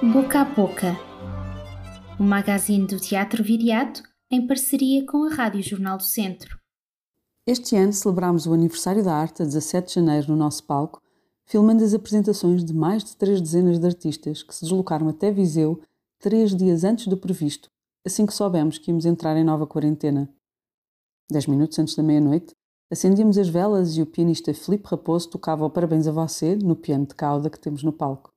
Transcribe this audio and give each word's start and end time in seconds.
Boca 0.00 0.42
a 0.42 0.44
Boca, 0.44 0.96
o 2.20 2.22
magazine 2.22 2.86
do 2.86 3.00
Teatro 3.00 3.42
Viriato 3.42 4.00
em 4.30 4.46
parceria 4.46 5.04
com 5.04 5.24
a 5.24 5.34
Rádio 5.34 5.60
Jornal 5.60 5.96
do 5.96 6.04
Centro. 6.04 6.56
Este 7.44 7.74
ano 7.74 7.92
celebramos 7.92 8.46
o 8.46 8.54
aniversário 8.54 9.02
da 9.02 9.12
arte 9.12 9.42
a 9.42 9.44
17 9.44 9.88
de 9.88 9.94
janeiro 9.94 10.28
no 10.28 10.36
nosso 10.36 10.62
palco, 10.62 11.02
filmando 11.44 11.82
as 11.82 11.94
apresentações 11.94 12.64
de 12.64 12.72
mais 12.72 13.02
de 13.02 13.16
três 13.16 13.40
dezenas 13.40 13.80
de 13.80 13.86
artistas 13.86 14.40
que 14.40 14.54
se 14.54 14.62
deslocaram 14.62 15.08
até 15.08 15.32
Viseu 15.32 15.82
três 16.20 16.54
dias 16.54 16.84
antes 16.84 17.08
do 17.08 17.16
previsto, 17.16 17.68
assim 18.06 18.24
que 18.24 18.32
soubemos 18.32 18.78
que 18.78 18.92
íamos 18.92 19.04
entrar 19.04 19.36
em 19.36 19.42
nova 19.42 19.66
quarentena. 19.66 20.32
Dez 21.28 21.48
minutos 21.48 21.76
antes 21.76 21.96
da 21.96 22.04
meia-noite, 22.04 22.54
acendíamos 22.88 23.36
as 23.36 23.48
velas 23.48 23.96
e 23.96 24.02
o 24.02 24.06
pianista 24.06 24.54
Filipe 24.54 24.86
Raposo 24.86 25.28
tocava 25.28 25.64
o 25.64 25.70
Parabéns 25.70 26.06
a 26.06 26.12
Você 26.12 26.54
no 26.54 26.76
piano 26.76 27.04
de 27.04 27.16
cauda 27.16 27.50
que 27.50 27.58
temos 27.58 27.82
no 27.82 27.92
palco. 27.92 28.32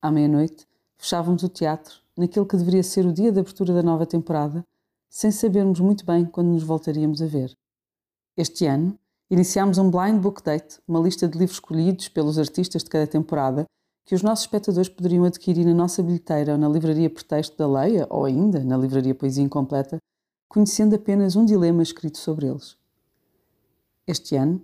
À 0.00 0.10
meia-noite, 0.10 0.67
fechávamos 0.98 1.42
o 1.42 1.48
teatro 1.48 1.94
naquele 2.16 2.44
que 2.44 2.56
deveria 2.56 2.82
ser 2.82 3.06
o 3.06 3.12
dia 3.12 3.30
de 3.30 3.38
abertura 3.38 3.72
da 3.72 3.82
nova 3.82 4.04
temporada, 4.04 4.64
sem 5.08 5.30
sabermos 5.30 5.78
muito 5.78 6.04
bem 6.04 6.26
quando 6.26 6.48
nos 6.48 6.64
voltaríamos 6.64 7.22
a 7.22 7.26
ver. 7.26 7.56
Este 8.36 8.66
ano, 8.66 8.98
iniciámos 9.30 9.78
um 9.78 9.90
Blind 9.90 10.20
Book 10.20 10.42
Date, 10.42 10.80
uma 10.86 11.00
lista 11.00 11.28
de 11.28 11.38
livros 11.38 11.56
escolhidos 11.56 12.08
pelos 12.08 12.38
artistas 12.38 12.82
de 12.82 12.90
cada 12.90 13.06
temporada, 13.06 13.64
que 14.04 14.14
os 14.14 14.22
nossos 14.22 14.44
espectadores 14.44 14.88
poderiam 14.88 15.24
adquirir 15.24 15.64
na 15.64 15.74
nossa 15.74 16.02
bilheteira 16.02 16.52
ou 16.52 16.58
na 16.58 16.68
livraria 16.68 17.10
Pretexto 17.10 17.56
da 17.56 17.68
Leia, 17.68 18.06
ou 18.10 18.24
ainda 18.24 18.64
na 18.64 18.76
livraria 18.76 19.14
Poesia 19.14 19.44
Incompleta, 19.44 19.98
conhecendo 20.48 20.96
apenas 20.96 21.36
um 21.36 21.44
dilema 21.44 21.82
escrito 21.82 22.18
sobre 22.18 22.46
eles. 22.46 22.76
Este 24.06 24.34
ano, 24.34 24.60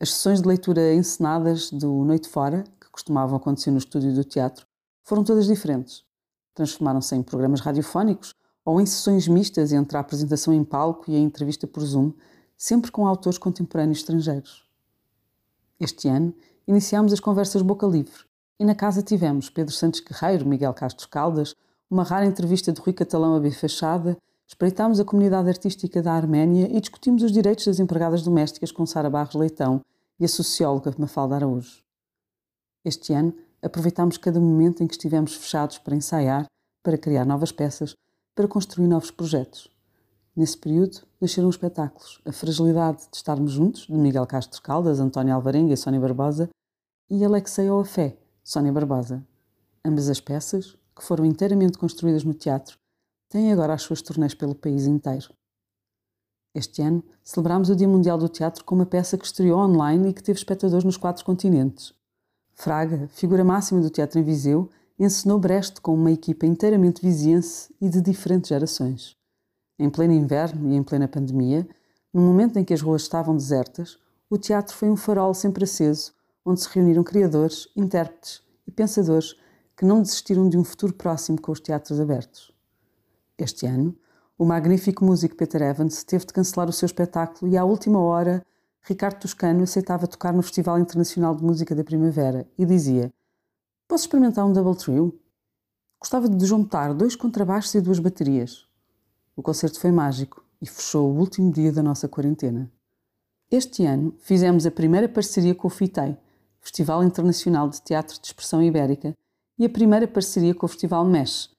as 0.00 0.10
sessões 0.10 0.42
de 0.42 0.48
leitura 0.48 0.92
encenadas 0.92 1.70
do 1.70 2.04
Noite 2.04 2.28
Fora, 2.28 2.64
que 2.80 2.90
costumavam 2.90 3.36
acontecer 3.36 3.70
no 3.70 3.78
estúdio 3.78 4.12
do 4.12 4.24
teatro, 4.24 4.66
foram 5.08 5.24
todas 5.24 5.46
diferentes. 5.46 6.04
Transformaram-se 6.54 7.16
em 7.16 7.22
programas 7.22 7.60
radiofónicos 7.60 8.34
ou 8.62 8.78
em 8.78 8.84
sessões 8.84 9.26
mistas 9.26 9.72
entre 9.72 9.96
a 9.96 10.00
apresentação 10.00 10.52
em 10.52 10.62
palco 10.62 11.10
e 11.10 11.16
a 11.16 11.18
entrevista 11.18 11.66
por 11.66 11.82
Zoom, 11.82 12.12
sempre 12.58 12.90
com 12.90 13.06
autores 13.06 13.38
contemporâneos 13.38 14.00
estrangeiros. 14.00 14.68
Este 15.80 16.08
ano, 16.08 16.34
iniciámos 16.66 17.10
as 17.10 17.20
conversas 17.20 17.62
boca 17.62 17.86
livre 17.86 18.26
e 18.60 18.66
na 18.66 18.74
casa 18.74 19.00
tivemos 19.00 19.48
Pedro 19.48 19.72
Santos 19.72 20.00
Guerreiro, 20.00 20.46
Miguel 20.46 20.74
Castro 20.74 21.08
Caldas, 21.08 21.56
uma 21.90 22.02
rara 22.02 22.26
entrevista 22.26 22.70
de 22.70 22.78
Rui 22.78 22.92
Catalão 22.92 23.34
a 23.34 23.40
B. 23.40 23.50
Fachada, 23.50 24.14
espreitámos 24.46 25.00
a 25.00 25.06
comunidade 25.06 25.48
artística 25.48 26.02
da 26.02 26.12
Arménia 26.12 26.68
e 26.70 26.78
discutimos 26.82 27.22
os 27.22 27.32
direitos 27.32 27.64
das 27.64 27.80
empregadas 27.80 28.22
domésticas 28.22 28.70
com 28.70 28.84
Sara 28.84 29.08
Barros 29.08 29.36
Leitão 29.36 29.80
e 30.20 30.26
a 30.26 30.28
socióloga 30.28 30.94
Mafalda 30.98 31.36
Araújo. 31.36 31.82
Este 32.84 33.14
ano, 33.14 33.32
aproveitámos 33.62 34.16
cada 34.16 34.40
momento 34.40 34.82
em 34.82 34.86
que 34.86 34.94
estivemos 34.94 35.34
fechados 35.34 35.78
para 35.78 35.96
ensaiar, 35.96 36.46
para 36.82 36.98
criar 36.98 37.24
novas 37.24 37.52
peças, 37.52 37.94
para 38.34 38.48
construir 38.48 38.86
novos 38.86 39.10
projetos. 39.10 39.70
Nesse 40.36 40.56
período, 40.56 41.00
nasceram 41.20 41.50
espetáculos 41.50 42.20
A 42.24 42.32
Fragilidade 42.32 43.08
de 43.10 43.16
Estarmos 43.16 43.52
Juntos, 43.52 43.86
de 43.86 43.94
Miguel 43.94 44.26
Castro 44.26 44.62
Caldas, 44.62 45.00
António 45.00 45.34
Alvarenga 45.34 45.74
e 45.74 45.76
Sónia 45.76 45.98
Barbosa, 45.98 46.48
e 47.10 47.24
Alexei 47.24 47.68
ou 47.68 47.80
a 47.80 47.84
Fé, 47.84 48.16
Sónia 48.44 48.72
Barbosa. 48.72 49.26
Ambas 49.84 50.08
as 50.08 50.20
peças, 50.20 50.76
que 50.94 51.02
foram 51.02 51.24
inteiramente 51.24 51.76
construídas 51.76 52.22
no 52.22 52.34
teatro, 52.34 52.78
têm 53.28 53.52
agora 53.52 53.74
as 53.74 53.82
suas 53.82 54.00
turnés 54.00 54.34
pelo 54.34 54.54
país 54.54 54.86
inteiro. 54.86 55.32
Este 56.54 56.82
ano, 56.82 57.04
celebramos 57.24 57.68
o 57.68 57.76
Dia 57.76 57.88
Mundial 57.88 58.16
do 58.16 58.28
Teatro 58.28 58.64
com 58.64 58.74
uma 58.76 58.86
peça 58.86 59.18
que 59.18 59.26
estreou 59.26 59.58
online 59.58 60.10
e 60.10 60.12
que 60.12 60.22
teve 60.22 60.38
espectadores 60.38 60.84
nos 60.84 60.96
quatro 60.96 61.24
continentes. 61.24 61.92
Fraga, 62.60 63.08
figura 63.12 63.44
máxima 63.44 63.80
do 63.80 63.88
teatro 63.88 64.18
em 64.18 64.24
Viseu, 64.24 64.68
encenou 64.98 65.38
Brest 65.38 65.78
com 65.80 65.94
uma 65.94 66.10
equipa 66.10 66.44
inteiramente 66.44 67.00
viziense 67.00 67.72
e 67.80 67.88
de 67.88 68.00
diferentes 68.00 68.48
gerações. 68.48 69.14
Em 69.78 69.88
pleno 69.88 70.12
inverno 70.12 70.68
e 70.68 70.74
em 70.74 70.82
plena 70.82 71.06
pandemia, 71.06 71.68
no 72.12 72.20
momento 72.20 72.58
em 72.58 72.64
que 72.64 72.74
as 72.74 72.80
ruas 72.80 73.02
estavam 73.02 73.36
desertas, 73.36 73.96
o 74.28 74.36
teatro 74.36 74.74
foi 74.74 74.90
um 74.90 74.96
farol 74.96 75.32
sempre 75.34 75.62
aceso, 75.62 76.12
onde 76.44 76.60
se 76.60 76.68
reuniram 76.68 77.04
criadores, 77.04 77.68
intérpretes 77.76 78.42
e 78.66 78.72
pensadores 78.72 79.36
que 79.76 79.84
não 79.84 80.02
desistiram 80.02 80.48
de 80.48 80.58
um 80.58 80.64
futuro 80.64 80.92
próximo 80.92 81.40
com 81.40 81.52
os 81.52 81.60
teatros 81.60 82.00
abertos. 82.00 82.50
Este 83.38 83.66
ano, 83.66 83.94
o 84.36 84.44
magnífico 84.44 85.04
músico 85.04 85.36
Peter 85.36 85.62
Evans 85.62 86.02
teve 86.02 86.26
de 86.26 86.32
cancelar 86.32 86.68
o 86.68 86.72
seu 86.72 86.86
espetáculo 86.86 87.52
e, 87.52 87.56
à 87.56 87.64
última 87.64 88.00
hora, 88.00 88.44
Ricardo 88.88 89.20
Toscano 89.20 89.64
aceitava 89.64 90.06
tocar 90.06 90.32
no 90.32 90.42
Festival 90.42 90.78
Internacional 90.78 91.36
de 91.36 91.44
Música 91.44 91.74
da 91.74 91.84
Primavera 91.84 92.48
e 92.56 92.64
dizia: 92.64 93.12
Posso 93.86 94.04
experimentar 94.04 94.46
um 94.46 94.52
double 94.52 94.74
trio? 94.74 95.20
Gostava 96.00 96.26
de 96.26 96.46
juntar 96.46 96.94
dois 96.94 97.14
contrabaixos 97.14 97.74
e 97.74 97.82
duas 97.82 97.98
baterias. 97.98 98.66
O 99.36 99.42
concerto 99.42 99.78
foi 99.78 99.90
mágico 99.92 100.42
e 100.58 100.66
fechou 100.66 101.10
o 101.12 101.18
último 101.18 101.52
dia 101.52 101.70
da 101.70 101.82
nossa 101.82 102.08
quarentena. 102.08 102.72
Este 103.50 103.84
ano 103.84 104.14
fizemos 104.20 104.64
a 104.64 104.70
primeira 104.70 105.06
parceria 105.06 105.54
com 105.54 105.66
o 105.66 105.70
FITEI, 105.70 106.16
Festival 106.58 107.04
Internacional 107.04 107.68
de 107.68 107.82
Teatro 107.82 108.18
de 108.18 108.26
Expressão 108.26 108.62
Ibérica, 108.62 109.12
e 109.58 109.66
a 109.66 109.70
primeira 109.70 110.08
parceria 110.08 110.54
com 110.54 110.64
o 110.64 110.68
Festival 110.68 111.04
MESH. 111.04 111.50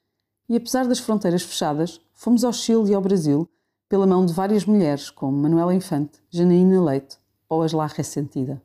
E 0.50 0.56
apesar 0.56 0.88
das 0.88 0.98
fronteiras 0.98 1.44
fechadas, 1.44 2.02
fomos 2.12 2.44
ao 2.44 2.52
Chile 2.52 2.90
e 2.90 2.96
ao 2.96 3.02
Brasil 3.04 3.48
pela 3.88 4.08
mão 4.08 4.26
de 4.26 4.34
várias 4.34 4.66
mulheres, 4.66 5.12
como 5.12 5.38
Manuela 5.38 5.76
Infante, 5.76 6.20
Janaína 6.32 6.84
Leite 6.84 7.19
ou 7.50 7.64
Asla 7.64 7.88
Ressentida. 7.88 8.62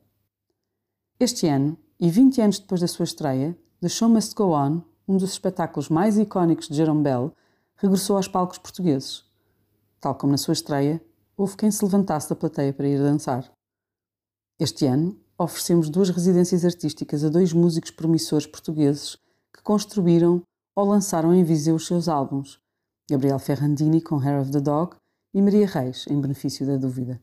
Este 1.19 1.47
ano, 1.47 1.77
e 1.99 2.09
20 2.09 2.41
anos 2.41 2.59
depois 2.59 2.81
da 2.81 2.87
sua 2.87 3.05
estreia, 3.05 3.57
The 3.81 3.89
Show 3.89 4.09
Must 4.09 4.35
Go 4.35 4.55
On, 4.55 4.81
um 5.07 5.17
dos 5.17 5.31
espetáculos 5.31 5.89
mais 5.89 6.17
icónicos 6.17 6.67
de 6.67 6.75
Jerome 6.75 7.01
Bell, 7.01 7.33
regressou 7.77 8.17
aos 8.17 8.27
palcos 8.27 8.57
portugueses. 8.57 9.23
Tal 9.99 10.15
como 10.15 10.31
na 10.31 10.37
sua 10.37 10.53
estreia, 10.53 11.01
houve 11.35 11.57
quem 11.57 11.71
se 11.71 11.83
levantasse 11.83 12.29
da 12.29 12.35
plateia 12.35 12.71
para 12.71 12.87
ir 12.87 12.99
dançar. 12.99 13.51
Este 14.59 14.85
ano, 14.85 15.19
oferecemos 15.37 15.89
duas 15.89 16.09
residências 16.09 16.63
artísticas 16.63 17.23
a 17.23 17.29
dois 17.29 17.51
músicos 17.51 17.91
promissores 17.91 18.47
portugueses 18.47 19.17
que 19.53 19.61
construíram 19.61 20.41
ou 20.75 20.85
lançaram 20.85 21.33
em 21.33 21.43
Viseu 21.43 21.75
os 21.75 21.87
seus 21.87 22.07
álbuns, 22.07 22.59
Gabriel 23.09 23.39
Ferrandini 23.39 24.01
com 24.01 24.19
Hair 24.19 24.41
of 24.41 24.51
the 24.51 24.59
Dog 24.59 24.95
e 25.33 25.41
Maria 25.41 25.67
Reis, 25.67 26.05
em 26.09 26.19
benefício 26.19 26.65
da 26.65 26.77
dúvida. 26.77 27.21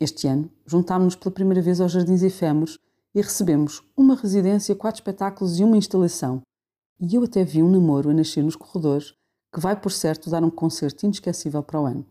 Este 0.00 0.26
ano, 0.26 0.50
juntámos-nos 0.66 1.16
pela 1.16 1.34
primeira 1.34 1.62
vez 1.62 1.80
aos 1.80 1.92
Jardins 1.92 2.22
Efêmeros 2.22 2.78
e 3.14 3.20
recebemos 3.20 3.82
uma 3.96 4.14
residência, 4.14 4.74
quatro 4.74 5.00
espetáculos 5.00 5.58
e 5.58 5.64
uma 5.64 5.76
instalação. 5.76 6.42
E 7.00 7.14
eu 7.14 7.24
até 7.24 7.44
vi 7.44 7.62
um 7.62 7.70
namoro 7.70 8.10
a 8.10 8.14
nascer 8.14 8.42
nos 8.42 8.56
corredores 8.56 9.14
que 9.52 9.60
vai, 9.60 9.78
por 9.78 9.92
certo, 9.92 10.30
dar 10.30 10.42
um 10.42 10.50
concerto 10.50 11.04
inesquecível 11.04 11.62
para 11.62 11.80
o 11.80 11.86
ano. 11.86 12.06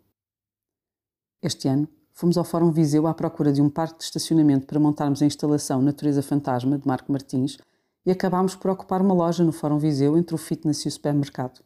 Este 1.42 1.68
ano, 1.68 1.88
fomos 2.14 2.38
ao 2.38 2.44
Fórum 2.44 2.72
Viseu 2.72 3.08
à 3.08 3.14
procura 3.14 3.52
de 3.52 3.62
um 3.62 3.70
parque 3.70 3.98
de 3.98 4.04
estacionamento 4.04 4.68
para 4.68 4.80
montarmos 4.80 5.22
a 5.22 5.26
instalação 5.26 5.82
Natureza 5.82 6.22
Fantasma, 6.22 6.78
de 6.78 6.88
Marco 6.88 7.12
Martins, 7.12 7.58
e 8.06 8.12
acabámos 8.12 8.56
por 8.56 8.70
ocupar 8.70 9.02
uma 9.02 9.14
loja 9.14 9.44
no 9.44 9.52
Fórum 9.52 9.80
Viseu 9.80 10.18
entre 10.18 10.36
o 10.36 10.38
fitness 10.38 10.86
e 10.86 10.88
o 10.88 10.92
supermercado. 10.92 11.62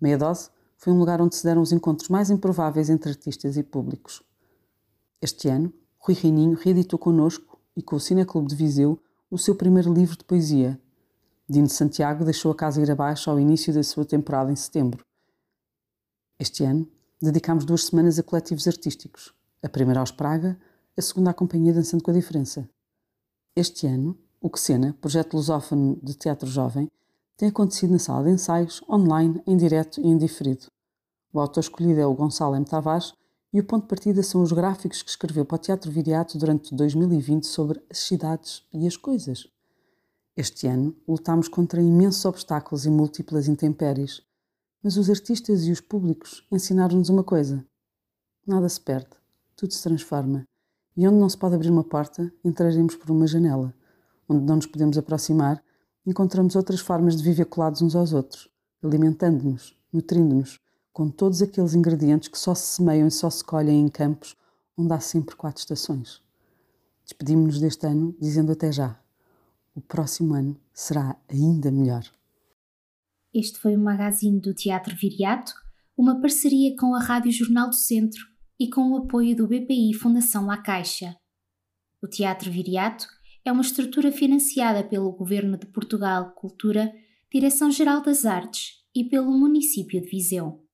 Meia 0.00 0.18
Dose 0.18 0.50
foi 0.76 0.92
um 0.92 0.98
lugar 0.98 1.20
onde 1.20 1.36
se 1.36 1.44
deram 1.44 1.62
os 1.62 1.72
encontros 1.72 2.08
mais 2.08 2.30
improváveis 2.30 2.90
entre 2.90 3.10
artistas 3.10 3.56
e 3.56 3.62
públicos. 3.62 4.22
Este 5.22 5.48
ano, 5.48 5.70
Rui 5.98 6.14
Reininho 6.14 6.56
reeditou 6.56 6.98
connosco 6.98 7.60
e 7.76 7.82
com 7.82 7.96
o 7.96 8.00
Cineclube 8.00 8.48
de 8.48 8.56
Viseu 8.56 8.98
o 9.30 9.36
seu 9.36 9.54
primeiro 9.54 9.92
livro 9.92 10.16
de 10.16 10.24
poesia. 10.24 10.80
Dino 11.46 11.68
Santiago 11.68 12.24
deixou 12.24 12.50
a 12.50 12.54
casa 12.54 12.80
ir 12.80 12.90
abaixo 12.90 13.30
ao 13.30 13.38
início 13.38 13.72
da 13.74 13.82
sua 13.82 14.06
temporada 14.06 14.50
em 14.50 14.56
setembro. 14.56 15.04
Este 16.38 16.64
ano, 16.64 16.88
dedicámos 17.20 17.66
duas 17.66 17.84
semanas 17.84 18.18
a 18.18 18.22
coletivos 18.22 18.66
artísticos. 18.66 19.34
A 19.62 19.68
primeira 19.68 20.00
aos 20.00 20.10
Praga, 20.10 20.58
a 20.96 21.02
segunda 21.02 21.32
à 21.32 21.34
Companhia 21.34 21.74
Dançando 21.74 22.02
com 22.02 22.10
a 22.10 22.14
Diferença. 22.14 22.66
Este 23.54 23.86
ano, 23.86 24.18
o 24.40 24.48
Que 24.48 24.58
Cena, 24.58 24.96
projeto 25.02 25.34
lusófono 25.34 26.00
de 26.02 26.14
teatro 26.14 26.48
jovem, 26.48 26.90
tem 27.36 27.50
acontecido 27.50 27.90
na 27.90 27.98
sala 27.98 28.24
de 28.24 28.30
ensaios, 28.30 28.82
online, 28.88 29.42
em 29.46 29.54
direto 29.54 30.00
e 30.00 30.06
em 30.06 30.16
diferido. 30.16 30.68
O 31.30 31.38
autor 31.38 31.60
escolhido 31.60 32.00
é 32.00 32.06
o 32.06 32.14
Gonçalo 32.14 32.56
M. 32.56 32.64
Tavares 32.64 33.12
e 33.52 33.60
o 33.60 33.64
ponto 33.64 33.82
de 33.82 33.88
partida 33.88 34.22
são 34.22 34.42
os 34.42 34.52
gráficos 34.52 35.02
que 35.02 35.10
escreveu 35.10 35.44
para 35.44 35.56
o 35.56 35.58
Teatro 35.58 35.90
Viriato 35.90 36.38
durante 36.38 36.74
2020 36.74 37.46
sobre 37.46 37.82
as 37.90 37.98
cidades 37.98 38.62
e 38.72 38.86
as 38.86 38.96
coisas. 38.96 39.48
Este 40.36 40.68
ano 40.68 40.96
lutámos 41.06 41.48
contra 41.48 41.82
imensos 41.82 42.24
obstáculos 42.24 42.86
e 42.86 42.90
múltiplas 42.90 43.48
intempéries, 43.48 44.22
mas 44.82 44.96
os 44.96 45.10
artistas 45.10 45.64
e 45.64 45.72
os 45.72 45.80
públicos 45.80 46.46
ensinaram-nos 46.50 47.08
uma 47.08 47.24
coisa: 47.24 47.64
nada 48.46 48.68
se 48.68 48.80
perde, 48.80 49.10
tudo 49.56 49.74
se 49.74 49.82
transforma, 49.82 50.46
e 50.96 51.06
onde 51.06 51.18
não 51.18 51.28
se 51.28 51.36
pode 51.36 51.56
abrir 51.56 51.70
uma 51.70 51.84
porta, 51.84 52.32
entraremos 52.44 52.94
por 52.94 53.10
uma 53.10 53.26
janela. 53.26 53.74
Onde 54.28 54.44
não 54.44 54.56
nos 54.56 54.66
podemos 54.66 54.96
aproximar, 54.96 55.60
encontramos 56.06 56.54
outras 56.54 56.78
formas 56.78 57.16
de 57.16 57.22
viver 57.24 57.46
colados 57.46 57.82
uns 57.82 57.96
aos 57.96 58.12
outros, 58.12 58.48
alimentando-nos, 58.80 59.76
nutrindo-nos, 59.92 60.60
com 61.00 61.08
todos 61.08 61.40
aqueles 61.40 61.72
ingredientes 61.72 62.28
que 62.28 62.38
só 62.38 62.54
se 62.54 62.76
semeiam 62.76 63.08
e 63.08 63.10
só 63.10 63.30
se 63.30 63.42
colhem 63.42 63.80
em 63.80 63.88
campos 63.88 64.36
onde 64.76 64.92
há 64.92 65.00
sempre 65.00 65.34
quatro 65.34 65.58
estações. 65.58 66.20
Despedimos-nos 67.06 67.58
deste 67.58 67.86
ano 67.86 68.14
dizendo 68.20 68.52
até 68.52 68.70
já. 68.70 69.00
O 69.74 69.80
próximo 69.80 70.34
ano 70.34 70.60
será 70.74 71.16
ainda 71.26 71.70
melhor. 71.72 72.04
Este 73.32 73.58
foi 73.58 73.76
o 73.76 73.80
magazine 73.80 74.38
do 74.42 74.52
Teatro 74.52 74.94
Viriato, 74.94 75.54
uma 75.96 76.20
parceria 76.20 76.76
com 76.78 76.94
a 76.94 77.00
Rádio 77.00 77.32
Jornal 77.32 77.70
do 77.70 77.76
Centro 77.76 78.20
e 78.58 78.68
com 78.68 78.92
o 78.92 78.98
apoio 78.98 79.34
do 79.34 79.48
BPI 79.48 79.94
Fundação 79.94 80.44
La 80.44 80.58
Caixa. 80.58 81.16
O 82.02 82.08
Teatro 82.08 82.52
Viriato 82.52 83.06
é 83.42 83.50
uma 83.50 83.62
estrutura 83.62 84.12
financiada 84.12 84.84
pelo 84.84 85.12
Governo 85.12 85.56
de 85.56 85.64
Portugal 85.64 86.34
Cultura, 86.34 86.92
Direção-Geral 87.32 88.02
das 88.02 88.26
Artes 88.26 88.72
e 88.94 89.02
pelo 89.04 89.32
município 89.32 89.98
de 90.02 90.06
Viseu. 90.06 90.68